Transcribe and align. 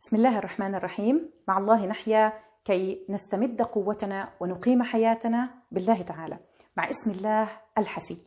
بسم 0.00 0.16
الله 0.16 0.38
الرحمن 0.38 0.74
الرحيم. 0.74 1.30
مع 1.48 1.58
الله 1.58 1.86
نحيا 1.86 2.32
كي 2.64 3.06
نستمد 3.08 3.62
قوتنا 3.62 4.28
ونقيم 4.40 4.82
حياتنا 4.82 5.50
بالله 5.72 6.02
تعالى. 6.02 6.38
مع 6.76 6.90
اسم 6.90 7.10
الله 7.10 7.48
الحسيب. 7.78 8.18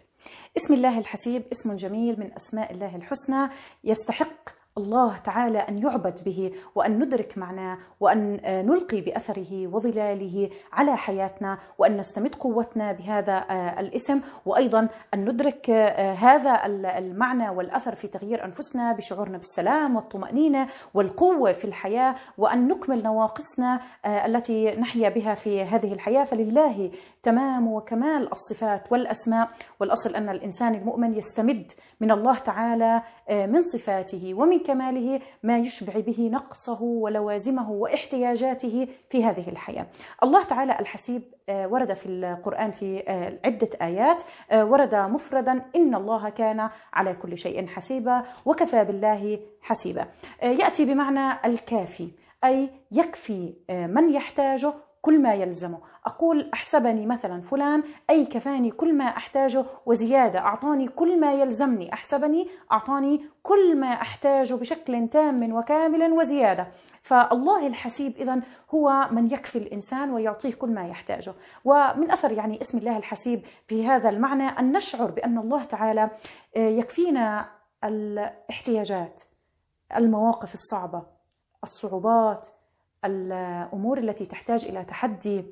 اسم 0.57 0.73
الله 0.73 0.99
الحسيب 0.99 1.43
اسم 1.51 1.75
جميل 1.75 2.19
من 2.19 2.31
أسماء 2.35 2.73
الله 2.73 2.95
الحسنى. 2.95 3.49
يستحق 3.83 4.49
الله 4.77 5.17
تعالى 5.17 5.59
أن 5.59 5.77
يعبد 5.77 6.19
به 6.25 6.51
وأن 6.75 6.99
ندرك 6.99 7.37
معناه 7.37 7.77
وأن 7.99 8.39
نلقي 8.45 9.01
بأثره 9.01 9.67
وظلاله 9.67 10.49
على 10.73 10.97
حياتنا 10.97 11.57
وأن 11.77 11.97
نستمد 11.97 12.35
قوتنا 12.35 12.91
بهذا 12.91 13.45
الاسم 13.79 14.21
وأيضا 14.45 14.87
أن 15.13 15.25
ندرك 15.29 15.69
هذا 16.19 16.65
المعنى 16.97 17.49
والأثر 17.49 17.95
في 17.95 18.07
تغيير 18.07 18.45
أنفسنا 18.45 18.91
بشعورنا 18.93 19.37
بالسلام 19.37 19.95
والطمأنينة 19.95 20.67
والقوة 20.93 21.51
في 21.53 21.65
الحياة 21.65 22.15
وأن 22.37 22.67
نكمل 22.67 23.03
نواقصنا 23.03 23.79
التي 24.05 24.71
نحيا 24.75 25.09
بها 25.09 25.33
في 25.33 25.63
هذه 25.63 25.93
الحياة. 25.93 26.23
فلله 26.23 26.91
تمام 27.23 27.67
وكمال 27.67 28.31
الصفات 28.31 28.91
والأسماء. 28.91 29.49
والأصل 29.79 30.15
أن 30.15 30.29
الإنسان 30.29 30.75
المؤمن 30.75 31.17
يستمد 31.17 31.71
من 32.01 32.11
الله 32.11 32.37
تعالى 32.37 33.01
من 33.31 33.63
صفاته 33.63 34.33
ومن 34.33 34.60
كماله 34.63 35.21
ما 35.43 35.57
يشبع 35.57 35.93
به 35.99 36.29
نقصه 36.33 36.81
ولوازمه 36.81 37.71
واحتياجاته 37.71 38.87
في 39.09 39.25
هذه 39.25 39.49
الحياة. 39.49 39.85
الله 40.23 40.43
تعالى 40.43 40.79
الحسيب 40.79 41.21
ورد 41.49 41.93
في 41.93 42.05
القرآن 42.05 42.71
في 42.71 43.03
عدة 43.45 43.69
آيات 43.81 44.23
ورد 44.53 44.95
مفردا 44.95 45.65
إن 45.75 45.95
الله 45.95 46.29
كان 46.29 46.69
على 46.93 47.13
كل 47.13 47.37
شيء 47.37 47.67
حسيبا 47.67 48.23
وكفى 48.45 48.83
بالله 48.83 49.39
حسيبا. 49.61 50.05
يأتي 50.43 50.85
بمعنى 50.85 51.45
الكافي 51.45 52.09
أي 52.43 52.69
يكفي 52.91 53.53
من 53.69 54.13
يحتاجه 54.13 54.73
كل 55.01 55.21
ما 55.21 55.33
يلزمه. 55.33 55.79
أقول 56.05 56.49
أحسبني 56.53 57.05
مثلا 57.05 57.41
فلان 57.41 57.83
أي 58.09 58.25
كفاني 58.25 58.71
كل 58.71 58.93
ما 58.93 59.05
أحتاجه 59.05 59.65
وزيادة 59.85 60.39
أعطاني 60.39 60.87
كل 60.87 61.19
ما 61.19 61.33
يلزمني. 61.33 61.93
أحسبني 61.93 62.47
أعطاني 62.71 63.25
كل 63.43 63.77
ما 63.77 63.87
أحتاجه 63.87 64.53
بشكل 64.53 65.07
تام 65.07 65.53
وكامل 65.53 66.11
وزيادة. 66.11 66.67
فالله 67.01 67.67
الحسيب 67.67 68.17
إذا 68.17 68.41
هو 68.69 69.07
من 69.11 69.31
يكفي 69.31 69.57
الإنسان 69.57 70.13
ويعطيه 70.13 70.53
كل 70.53 70.69
ما 70.69 70.87
يحتاجه. 70.87 71.33
ومن 71.65 72.11
أثر 72.11 72.31
يعني 72.31 72.61
اسم 72.61 72.77
الله 72.77 72.97
الحسيب 72.97 73.45
في 73.67 73.87
هذا 73.87 74.09
المعنى 74.09 74.47
أن 74.47 74.71
نشعر 74.71 75.11
بأن 75.11 75.37
الله 75.37 75.63
تعالى 75.63 76.09
يكفينا 76.55 77.49
الاحتياجات 77.83 79.21
المواقف 79.97 80.53
الصعبة 80.53 81.03
الصعوبات 81.63 82.47
الأمور 83.05 83.97
التي 83.97 84.25
تحتاج 84.25 84.65
إلى 84.65 84.85
تحدي 84.85 85.45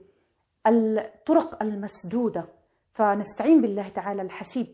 الطرق 0.68 1.64
المسدودة. 1.64 2.46
فنستعين 2.92 3.62
بالله 3.62 3.90
تعالى 3.90 4.22
الحسيب 4.22 4.68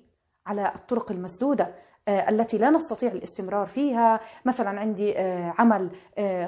على 0.46 0.72
الطرق 0.76 1.12
المسدودة. 1.12 1.76
التي 2.10 2.58
لا 2.58 2.70
نستطيع 2.70 3.12
الاستمرار 3.12 3.68
فيها. 3.68 4.20
مثلا 4.46 4.80
عندي 4.80 5.18
عمل 5.60 5.90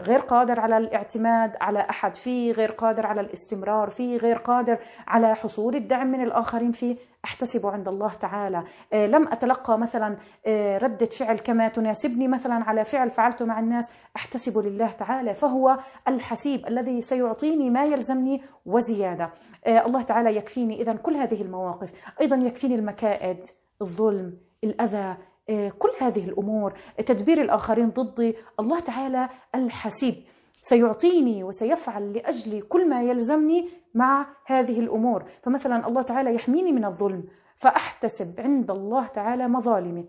غير 0.01 0.19
قادر 0.19 0.59
على 0.59 0.77
الاعتماد 0.77 1.55
على 1.61 1.79
أحد 1.79 2.15
فيه 2.15 2.51
غير 2.51 2.71
قادر 2.71 3.05
على 3.05 3.21
الاستمرار 3.21 3.89
فيه 3.89 4.17
غير 4.17 4.37
قادر 4.37 4.77
على 5.07 5.35
حصول 5.35 5.75
الدعم 5.75 6.07
من 6.07 6.23
الآخرين 6.23 6.71
فيه. 6.71 6.95
أحتسب 7.25 7.65
عند 7.65 7.87
الله 7.87 8.13
تعالى. 8.13 8.63
لم 8.93 9.27
أتلقى 9.27 9.79
مثلا 9.79 10.17
ردة 10.77 11.05
فعل 11.05 11.37
كما 11.37 11.67
تناسبني 11.67 12.27
مثلا 12.27 12.55
على 12.55 12.85
فعل 12.85 13.11
فعلته 13.11 13.45
مع 13.45 13.59
الناس. 13.59 13.91
أحتسب 14.15 14.57
لله 14.57 14.91
تعالى 14.91 15.33
فهو 15.33 15.77
الحسيب 16.07 16.67
الذي 16.67 17.01
سيعطيني 17.01 17.69
ما 17.69 17.85
يلزمني 17.85 18.41
وزيادة. 18.65 19.29
الله 19.67 20.01
تعالى 20.01 20.35
يكفيني 20.35 20.81
اذا 20.81 20.93
كل 20.93 21.15
هذه 21.15 21.41
المواقف. 21.41 21.91
أيضا 22.21 22.35
يكفيني 22.35 22.75
المكائد 22.75 23.47
الظلم 23.81 24.37
الأذى 24.63 25.17
كل 25.77 25.89
هذه 25.99 26.25
الأمور 26.25 26.73
تدبير 27.05 27.41
الآخرين 27.41 27.89
ضدي 27.89 28.35
الله 28.59 28.79
تعالى 28.79 29.29
الحسيب. 29.55 30.15
سيعطيني 30.61 31.43
وسيفعل 31.43 32.13
لاجلي 32.13 32.61
كل 32.61 32.89
ما 32.89 33.03
يلزمني 33.03 33.69
مع 33.93 34.25
هذه 34.45 34.79
الأمور. 34.79 35.23
فمثلا 35.43 35.87
الله 35.87 36.01
تعالى 36.01 36.35
يحميني 36.35 36.71
من 36.71 36.85
الظلم 36.85 37.23
فأحتسب 37.55 38.39
عند 38.39 38.71
الله 38.71 39.07
تعالى 39.07 39.47
مظالمي. 39.47 40.05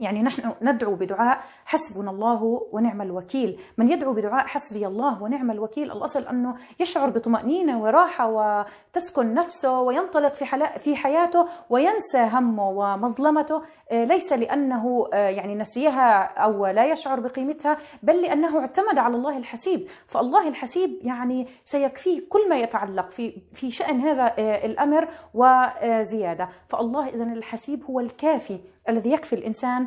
يعني 0.00 0.22
نحن 0.22 0.52
ندعو 0.62 0.94
بدعاء 0.94 1.40
حسبنا 1.64 2.10
الله 2.10 2.66
ونعم 2.72 3.02
الوكيل. 3.02 3.60
من 3.78 3.90
يدعو 3.90 4.12
بدعاء 4.12 4.46
حسبي 4.46 4.86
الله 4.86 5.22
ونعم 5.22 5.50
الوكيل 5.50 5.92
الأصل 5.92 6.22
أنه 6.22 6.56
يشعر 6.80 7.10
بطمأنينة 7.10 7.82
وراحة 7.82 8.28
وتسكن 8.28 9.34
نفسه 9.34 9.80
وينطلق 9.80 10.34
في, 10.34 10.46
في 10.78 10.96
حياته 10.96 11.46
وينسى 11.70 12.28
همه 12.32 12.68
ومظلمته. 12.68 13.62
ليس 13.92 14.32
لأنه 14.32 15.08
يعني 15.12 15.54
نسيها 15.54 16.22
أو 16.22 16.66
لا 16.66 16.84
يشعر 16.84 17.20
بقيمتها 17.20 17.78
بل 18.02 18.22
لأنه 18.22 18.60
اعتمد 18.60 18.98
على 18.98 19.16
الله 19.16 19.38
الحسيب. 19.38 19.88
فالله 20.06 20.48
الحسيب 20.48 20.98
يعني 21.02 21.46
سيكفيه 21.64 22.22
كل 22.28 22.48
ما 22.48 22.56
يتعلق 22.56 23.10
في, 23.10 23.42
في 23.52 23.70
شأن 23.70 24.00
هذا 24.00 24.34
الأمر 24.38 25.08
وزيادة. 25.34 26.48
فالله 26.68 27.08
إذن 27.08 27.32
الحسيب 27.32 27.84
هو 27.84 28.00
الكافي 28.00 28.58
الذي 28.88 29.12
يكفي 29.12 29.32
الإنسان 29.32 29.86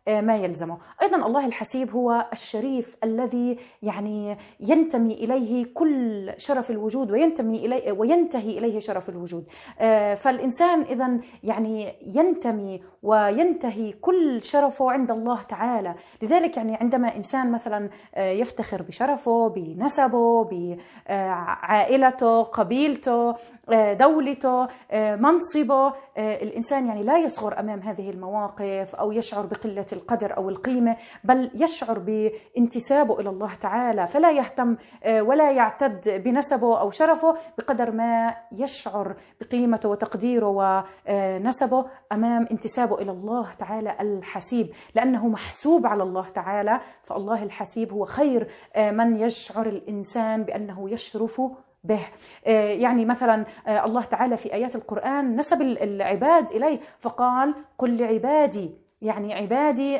ما 0.07 0.35
يلزمه، 0.35 0.77
أيضا 1.01 1.27
الله 1.27 1.45
الحسيب 1.45 1.91
هو 1.91 2.25
الشريف 2.33 2.97
الذي 3.03 3.59
يعني 3.81 4.37
ينتمي 4.59 5.13
إليه 5.13 5.73
كل 5.73 6.31
شرف 6.37 6.71
الوجود 6.71 7.11
وينتمي 7.11 7.65
اليه 7.65 7.91
وينتهي 7.91 8.57
إليه 8.57 8.79
شرف 8.79 9.09
الوجود. 9.09 9.45
فالإنسان 10.15 10.81
اذا 10.81 11.19
يعني 11.43 11.93
ينتمي 12.01 12.83
وينتهي 13.03 13.91
كل 13.91 14.43
شرفه 14.43 14.91
عند 14.91 15.11
الله 15.11 15.41
تعالى، 15.41 15.95
لذلك 16.21 16.57
يعني 16.57 16.75
عندما 16.75 17.15
إنسان 17.15 17.51
مثلا 17.51 17.89
يفتخر 18.17 18.81
بشرفه، 18.81 19.47
بنسبه، 19.47 20.43
بعائلته، 21.09 22.41
قبيلته، 22.41 23.35
دولته، 23.93 24.67
منصبه، 24.93 25.93
الإنسان 26.17 26.87
يعني 26.87 27.03
لا 27.03 27.17
يصغر 27.17 27.59
أمام 27.59 27.79
هذه 27.79 28.09
المواقف 28.09 28.95
أو 28.95 29.11
يشعر 29.11 29.45
بقلة 29.45 29.85
القدر 29.93 30.37
أو 30.37 30.49
القيمة 30.49 30.97
بل 31.23 31.51
يشعر 31.55 31.99
بانتسابه 31.99 33.19
إلى 33.19 33.29
الله 33.29 33.53
تعالى 33.53 34.07
فلا 34.07 34.31
يهتم 34.31 34.77
ولا 35.07 35.51
يعتد 35.51 36.23
بنسبه 36.23 36.79
أو 36.79 36.91
شرفه 36.91 37.35
بقدر 37.57 37.91
ما 37.91 38.35
يشعر 38.51 39.15
بقيمته 39.41 39.89
وتقديره 39.89 40.47
ونسبه 41.07 41.85
أمام 42.11 42.47
انتسابه 42.51 43.01
إلى 43.01 43.11
الله 43.11 43.47
تعالى 43.59 43.95
الحسيب. 44.01 44.69
لأنه 44.95 45.27
محسوب 45.27 45.87
على 45.87 46.03
الله 46.03 46.29
تعالى 46.29 46.79
فالله 47.03 47.43
الحسيب 47.43 47.93
هو 47.93 48.05
خير 48.05 48.47
من 48.77 49.17
يشعر 49.17 49.65
الإنسان 49.67 50.43
بأنه 50.43 50.89
يشرف 50.89 51.41
به. 51.83 52.01
يعني 52.45 53.05
مثلا 53.05 53.45
الله 53.67 54.03
تعالى 54.03 54.37
في 54.37 54.53
آيات 54.53 54.75
القرآن 54.75 55.35
نسب 55.35 55.61
العباد 55.61 56.51
إليه 56.51 56.79
فقال 56.99 57.55
قل 57.77 57.97
لعبادي 57.97 58.71
يعني 59.01 59.33
عبادي 59.33 59.97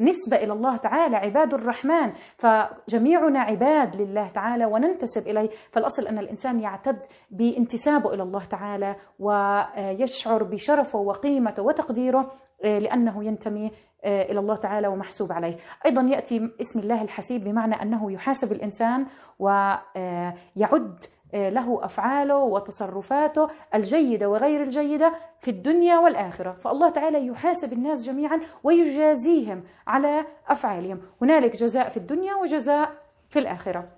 نسبة 0.00 0.36
إلى 0.36 0.52
الله 0.52 0.76
تعالى 0.76 1.16
عباد 1.16 1.54
الرحمن. 1.54 2.12
فجميعنا 2.36 3.40
عباد 3.40 3.96
لله 3.96 4.28
تعالى 4.28 4.64
وننتسب 4.66 5.28
إليه. 5.28 5.50
فالأصل 5.72 6.06
أن 6.06 6.18
الإنسان 6.18 6.60
يعتد 6.60 6.98
بانتسابه 7.30 8.14
إلى 8.14 8.22
الله 8.22 8.44
تعالى 8.44 8.96
ويشعر 9.18 10.42
بشرفه 10.42 10.98
وقيمته 10.98 11.62
وتقديره 11.62 12.32
لأنه 12.64 13.24
ينتمي 13.24 13.70
إلى 14.04 14.40
الله 14.40 14.56
تعالى 14.56 14.88
ومحسوب 14.88 15.32
عليه. 15.32 15.56
أيضا 15.86 16.02
يأتي 16.02 16.50
اسم 16.60 16.80
الله 16.80 17.02
الحسيب 17.02 17.44
بمعنى 17.44 17.82
أنه 17.82 18.12
يحاسب 18.12 18.52
الإنسان 18.52 19.06
ويعد 19.38 21.04
له 21.34 21.84
أفعاله 21.84 22.38
وتصرفاته 22.38 23.48
الجيدة 23.74 24.28
وغير 24.28 24.62
الجيدة 24.62 25.12
في 25.40 25.50
الدنيا 25.50 25.98
والآخرة، 25.98 26.52
فالله 26.52 26.90
تعالى 26.90 27.26
يحاسب 27.26 27.72
الناس 27.72 28.06
جميعا 28.06 28.40
ويجازيهم 28.64 29.62
على 29.86 30.26
أفعالهم، 30.48 31.00
هنالك 31.22 31.56
جزاء 31.56 31.88
في 31.88 31.96
الدنيا 31.96 32.34
وجزاء 32.34 32.92
في 33.28 33.38
الآخرة. 33.38 33.88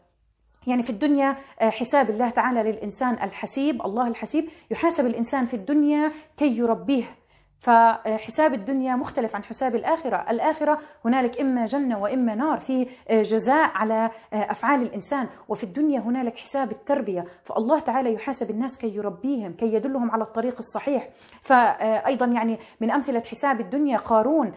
يعني 0.67 0.83
في 0.83 0.91
الدنيا 0.91 1.37
حساب 1.59 2.11
الله 2.11 2.31
تعالى 2.31 2.63
للإنسان 2.63 3.15
الحسيب، 3.15 3.83
الله 3.83 4.09
الحسيب 4.09 4.49
يحاسب 4.71 5.07
الإنسان 5.07 5.47
في 5.47 5.55
الدنيا 5.55 6.13
كي 6.37 6.59
يربيه. 6.59 7.18
فحساب 7.59 8.55
الدنيا 8.55 8.97
مختلف 8.97 9.37
عن 9.37 9.45
حساب 9.45 9.75
الآخرة. 9.75 10.27
الآخرة 10.31 10.79
هنالك 11.05 11.41
إما 11.41 11.67
جنة 11.67 11.99
وإما 11.99 12.35
نار 12.35 12.61
في 12.61 12.87
جزاء 13.11 13.71
على 13.75 14.11
أفعال 14.33 14.83
الإنسان 14.83 15.27
وفي 15.49 15.65
الدنيا 15.65 16.01
هنالك 16.01 16.37
حساب 16.37 16.71
التربية. 16.71 17.25
فالله 17.45 17.79
تعالى 17.79 18.13
يحاسب 18.13 18.51
الناس 18.51 18.79
كي 18.79 18.97
يربيهم 18.97 19.53
كي 19.53 19.75
يدلهم 19.75 20.11
على 20.11 20.25
الطريق 20.25 20.57
الصحيح. 20.59 21.09
فأيضا 21.43 22.27
يعني 22.27 22.59
من 22.81 22.91
أمثلة 22.91 23.21
حساب 23.21 23.61
الدنيا 23.61 23.99
قارون 23.99 24.53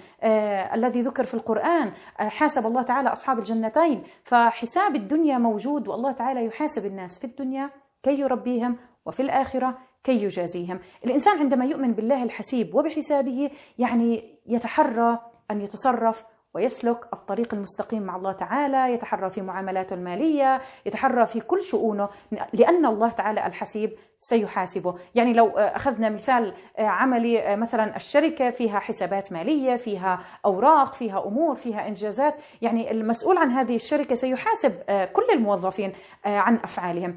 الذي 0.74 1.02
ذكر 1.02 1.24
في 1.24 1.34
القرآن 1.34 1.92
حاسب 2.18 2.66
الله 2.66 2.82
تعالى 2.82 3.14
أصحاب 3.14 3.40
الجنتين. 3.40 4.04
فحساب 4.24 4.96
الدنيا 4.96 5.38
موجود 5.38 5.88
والله 5.88 6.12
تعالى 6.12 6.46
يحاسب 6.46 6.86
الناس 6.86 7.20
في 7.20 7.26
الدنيا 7.26 7.70
كي 8.04 8.20
يربيهم 8.20 8.78
وفي 9.06 9.22
الآخرة 9.22 9.78
كي 10.04 10.24
يجازيهم. 10.24 10.80
الإنسان 11.06 11.38
عندما 11.38 11.66
يؤمن 11.66 11.94
بالله 11.94 12.24
الحسيب 12.24 12.76
وبحسابه 12.76 13.52
يعني 13.80 14.24
يتحرى 14.48 15.20
أن 15.52 15.62
يتصرف 15.62 16.24
ويسلك 16.54 16.98
الطريق 17.14 17.54
المستقيم 17.54 18.02
مع 18.02 18.16
الله 18.16 18.32
تعالى 18.32 18.94
يتحرى 18.94 19.30
في 19.30 19.42
معاملاته 19.42 19.94
المالية 19.94 20.62
يتحرى 20.86 21.26
في 21.26 21.40
كل 21.40 21.62
شؤونه 21.62 22.10
لأن 22.54 22.86
الله 22.86 23.10
تعالى 23.10 23.46
الحسيب 23.46 23.92
سيحاسبه. 24.20 24.96
يعني 25.16 25.34
لو 25.34 25.50
أخذنا 25.58 26.10
مثال 26.10 26.54
عملي 26.80 27.56
مثلا 27.56 27.96
الشركة 27.96 28.50
فيها 28.50 28.80
حسابات 28.80 29.32
مالية 29.32 29.76
فيها 29.76 30.20
أوراق 30.46 30.94
فيها 30.94 31.26
أمور 31.26 31.56
فيها 31.56 31.88
إنجازات 31.88 32.36
يعني 32.62 32.92
المسؤول 32.92 33.38
عن 33.38 33.52
هذه 33.52 33.76
الشركة 33.76 34.16
سيحاسب 34.16 34.74
كل 35.14 35.26
الموظفين 35.34 35.94
عن 36.26 36.56
أفعالهم. 36.56 37.16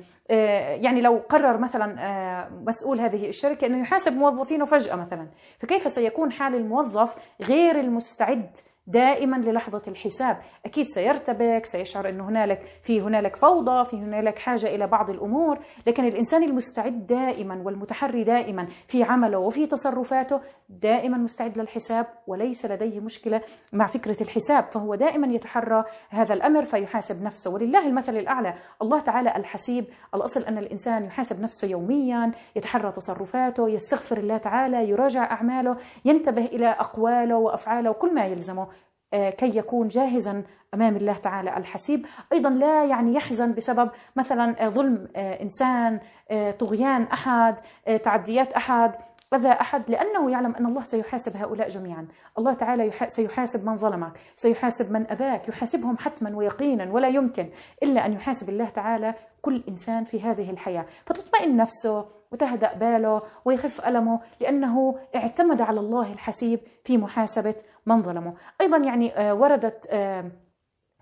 يعني 0.80 1.00
لو 1.00 1.20
قرر 1.28 1.58
مثلا 1.58 2.48
مسؤول 2.66 3.00
هذه 3.00 3.28
الشركة 3.28 3.66
أنه 3.66 3.80
يحاسب 3.80 4.16
موظفينه 4.16 4.64
فجأة 4.64 4.96
مثلا 4.96 5.28
فكيف 5.58 5.90
سيكون 5.90 6.32
حال 6.32 6.54
الموظف 6.54 7.14
غير 7.42 7.80
المستعد 7.80 8.56
دائما 8.86 9.36
للحظة 9.36 9.82
الحساب. 9.88 10.38
أكيد 10.66 10.86
سيرتبك 10.86 11.66
سيشعر 11.66 12.08
أن 12.08 12.20
هنالك 12.20 12.62
في 12.82 13.00
هنالك 13.00 13.36
فوضى 13.36 13.84
في 13.84 13.96
هنالك 13.96 14.38
حاجة 14.38 14.74
إلى 14.74 14.86
بعض 14.86 15.10
الأمور 15.10 15.58
لكن 15.86 16.04
الإنسان 16.04 16.42
المستعد 16.42 17.06
دائما 17.06 17.62
والمتحري 17.64 18.24
دائما 18.24 18.66
في 18.88 19.02
عمله 19.02 19.38
وفي 19.38 19.66
تصرفاته 19.66 20.40
دائما 20.68 21.16
مستعد 21.16 21.58
للحساب 21.58 22.06
وليس 22.26 22.66
لديه 22.66 23.00
مشكلة 23.00 23.40
مع 23.72 23.86
فكرة 23.86 24.22
الحساب 24.22 24.64
فهو 24.64 24.94
دائما 24.94 25.26
يتحرى 25.26 25.84
هذا 26.10 26.34
الأمر 26.34 26.64
فيحاسب 26.64 27.22
نفسه. 27.22 27.50
ولله 27.50 27.86
المثل 27.86 28.16
الأعلى. 28.16 28.54
الله 28.82 29.00
تعالى 29.00 29.36
الحسيب. 29.36 29.84
الأصل 30.14 30.42
أن 30.42 30.58
الإنسان 30.58 31.04
يحاسب 31.04 31.40
نفسه 31.40 31.68
يوميا 31.68 32.32
يتحرى 32.56 32.92
تصرفاته 32.92 33.68
يستغفر 33.68 34.18
الله 34.18 34.36
تعالى 34.36 34.88
يراجع 34.88 35.30
أعماله 35.30 35.76
ينتبه 36.04 36.44
إلى 36.44 36.66
أقواله 36.66 37.36
وأفعاله 37.36 37.90
وكل 37.90 38.14
ما 38.14 38.26
يلزمه. 38.26 38.66
كي 39.14 39.56
يكون 39.56 39.88
جاهزا 39.88 40.42
أمام 40.74 40.96
الله 40.96 41.12
تعالى 41.12 41.56
الحسيب، 41.56 42.06
أيضا 42.32 42.50
لا 42.50 42.84
يعني 42.84 43.14
يحزن 43.14 43.54
بسبب 43.54 43.90
مثلا 44.16 44.64
آه، 44.64 44.68
ظلم 44.68 45.08
آه، 45.16 45.42
إنسان، 45.42 46.00
طغيان 46.58 47.02
أحد، 47.02 47.60
تعديات 48.04 48.52
أحد، 48.52 48.94
أذى 49.34 49.48
أحد. 49.48 49.90
لأنه 49.90 50.30
يعلم 50.30 50.54
أن 50.54 50.66
الله 50.66 50.84
سيحاسب 50.84 51.36
هؤلاء 51.36 51.68
جميعا. 51.68 52.06
الله 52.38 52.52
تعالى 52.52 52.92
سيحاسب 53.08 53.66
من 53.66 53.76
ظلمك 53.76 54.12
سيحاسب 54.36 54.92
من 54.92 55.10
أذاك 55.10 55.48
يحاسبهم 55.48 55.98
حتما 55.98 56.36
ويقينا 56.36 56.92
ولا 56.92 57.08
يمكن 57.08 57.48
إلا 57.82 58.06
أن 58.06 58.12
يحاسب 58.12 58.48
الله 58.48 58.68
تعالى 58.68 59.14
كل 59.42 59.62
إنسان 59.68 60.04
في 60.04 60.22
هذه 60.22 60.50
الحياة. 60.50 60.86
فتطمئن 61.06 61.56
نفسه 61.56 62.04
وتهدأ 62.32 62.72
باله 62.72 63.22
ويخف 63.44 63.88
ألمه 63.88 64.20
لأنه 64.40 64.98
اعتمد 65.16 65.60
على 65.60 65.80
الله 65.80 66.12
الحسيب 66.12 66.60
في 66.84 66.98
محاسبة 66.98 67.54
من 67.86 68.02
ظلمه. 68.02 68.34
أيضا 68.60 68.76
يعني 68.76 69.12
آه، 69.16 69.34
وردت 69.34 69.86
آه، 69.90 70.24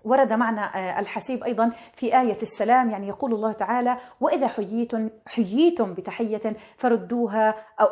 ورد 0.03 0.33
معنى 0.33 0.61
آه، 0.61 0.99
الحسيب 0.99 1.43
أيضا 1.43 1.71
في 1.93 2.19
آية 2.21 2.37
السلام 2.41 2.89
يعني 2.89 3.07
يقول 3.07 3.33
الله 3.33 3.51
تعالى 3.51 3.97
وإذا 4.21 4.47
حييتم 4.47 5.09
حييتم 5.25 5.93
بتحية 5.93 6.41
فردوها 6.77 7.55
أو 7.81 7.87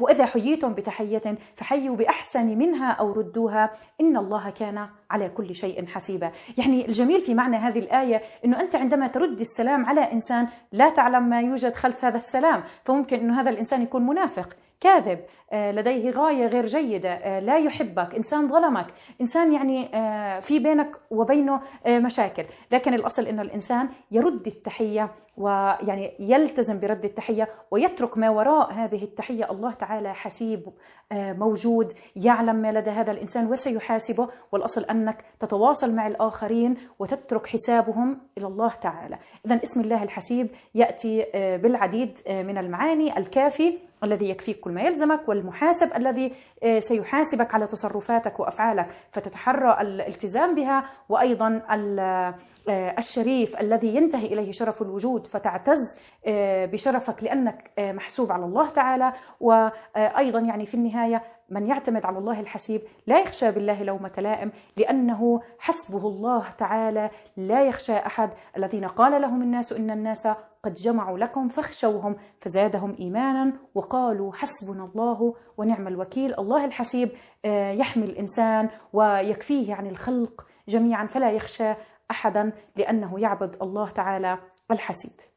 وإذا 0.00 0.26
حييتم 0.26 0.74
بتحية 0.74 1.38
فحيوا 1.56 1.96
بأحسن 1.96 2.58
منها 2.58 2.90
أو 2.90 3.12
ردوها 3.12 3.70
إن 4.00 4.16
الله 4.16 4.50
كان 4.50 4.88
على 5.10 5.28
كل 5.28 5.54
شيء 5.54 5.86
حسيبا. 5.86 6.30
يعني 6.58 6.86
الجميل 6.86 7.20
في 7.20 7.34
معنى 7.34 7.56
هذه 7.56 7.78
الآية 7.78 8.22
أنه 8.44 8.60
أنت 8.60 8.76
عندما 8.76 9.06
ترد 9.06 9.40
السلام 9.40 9.86
على 9.86 10.00
إنسان 10.00 10.48
لا 10.72 10.90
تعلم 10.90 11.28
ما 11.28 11.40
يوجد 11.40 11.74
خلف 11.74 12.04
هذا 12.04 12.16
السلام 12.16 12.62
فممكن 12.84 13.18
أنه 13.18 13.40
هذا 13.40 13.50
الإنسان 13.50 13.82
يكون 13.82 14.06
منافق. 14.06 14.56
كاذب 14.84 15.20
آه، 15.52 15.72
لديه 15.72 16.10
غاية 16.10 16.46
غير 16.46 16.66
جيدة 16.66 17.12
آه، 17.12 17.40
لا 17.40 17.58
يحبك 17.58 18.14
إنسان 18.14 18.48
ظلمك 18.48 18.86
إنسان 19.20 19.52
يعني 19.52 19.96
آه، 19.96 20.40
في 20.40 20.58
بينك 20.58 20.90
وبينه 21.10 21.60
مشاكل. 21.88 22.44
لكن 22.72 22.94
الأصل 22.94 23.26
أن 23.26 23.40
الإنسان 23.40 23.88
يرد 24.10 24.46
التحية 24.46 25.10
ويعني 25.36 26.12
يلتزم 26.18 26.80
برد 26.80 27.04
التحية 27.04 27.48
ويترك 27.70 28.18
ما 28.18 28.30
وراء 28.30 28.72
هذه 28.72 29.04
التحية. 29.04 29.50
الله 29.50 29.72
تعالى 29.72 30.14
حسيب 30.14 30.62
موجود 31.12 31.92
يعلم 32.16 32.56
ما 32.56 32.72
لدى 32.72 32.90
هذا 32.90 33.12
الإنسان 33.12 33.46
وسيحاسبه. 33.46 34.28
والأصل 34.52 34.84
أنك 34.84 35.24
تتواصل 35.40 35.94
مع 35.94 36.06
الآخرين 36.06 36.76
وتترك 36.98 37.46
حسابهم 37.46 38.20
إلى 38.38 38.46
الله 38.46 38.68
تعالى. 38.68 39.18
إذا 39.46 39.60
اسم 39.62 39.80
الله 39.80 40.02
الحسيب 40.02 40.48
يأتي 40.74 41.26
بالعديد 41.62 42.18
من 42.28 42.58
المعاني 42.58 43.18
الكافي 43.18 43.78
الذي 44.04 44.30
يكفيك 44.30 44.60
كل 44.60 44.70
ما 44.70 44.82
يلزمك 44.82 45.28
والمحاسب 45.28 45.96
الذي 45.96 46.32
آه، 46.62 46.80
سيحاسبك 46.80 47.54
على 47.54 47.66
تصرفاتك 47.66 48.40
وأفعالك. 48.40 48.88
فتتحرى 49.12 49.80
الالتزام 49.80 50.54
بها 50.54 50.84
وأيضا 51.08 51.62
آه، 51.70 52.34
الشريف 52.68 53.60
الذي 53.60 53.96
ينتهي 53.96 54.26
إليه 54.26 54.52
شرف 54.52 54.82
الوجود 54.82 55.26
فتعتز 55.26 55.98
آه، 56.26 56.66
بشرفك 56.66 57.22
لأنك 57.22 57.70
محسوب 57.78 58.32
على 58.32 58.44
الله 58.44 58.70
تعالى. 58.70 59.12
وأيضا 59.40 60.40
يعني 60.40 60.66
في 60.66 60.74
النهاية 60.74 61.22
من 61.48 61.66
يعتمد 61.66 62.04
على 62.06 62.18
الله 62.18 62.40
الحسيب 62.40 62.80
لا 63.06 63.20
يخشى 63.20 63.50
بالله 63.50 63.82
لومة 63.82 64.12
لائم 64.18 64.52
لأنه 64.76 65.40
حسبه 65.58 66.08
الله 66.08 66.44
تعالى. 66.58 67.10
لا 67.36 67.62
يخشى 67.62 67.96
أحد. 67.96 68.30
الذين 68.56 68.84
قال 68.84 69.22
لهم 69.22 69.42
الناس 69.42 69.72
إن 69.72 69.90
الناس 69.90 70.28
قد 70.62 70.74
جمعوا 70.74 71.18
لكم 71.18 71.48
فاخشوهم 71.48 72.16
فزادهم 72.40 72.96
إيمانا 73.00 73.52
وقالوا 73.74 74.32
حسبنا 74.32 74.84
الله 74.84 75.34
ونعم 75.56 75.88
الوكيل. 75.88 76.34
الله 76.38 76.64
الحسيب 76.64 77.08
آه، 77.44 77.70
يحمي 77.72 78.04
الإنسان 78.04 78.68
ويكفيه 78.92 79.74
عن 79.74 79.86
الخلق 79.86 80.46
جميعا 80.68 81.06
فلا 81.06 81.30
يخشى 81.30 81.74
أحدا 82.10 82.52
لأنه 82.76 83.20
يعبد 83.20 83.62
الله 83.62 83.90
تعالى 83.90 84.38
الحسيب. 84.70 85.33